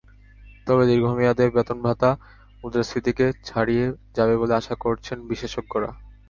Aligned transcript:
তবে 0.67 0.83
দীর্ঘমেয়াদে 0.85 1.45
বেতন 1.49 1.77
ভাতা 1.85 2.09
মুদ্রাস্ফীতিকে 2.61 3.27
ছাড়িয়ে 3.45 3.85
যাবে 4.17 4.33
বলে 4.37 4.53
আশা 4.55 4.75
করছেন 4.75 5.17
বিশেষজ্ঞরা। 5.29 5.89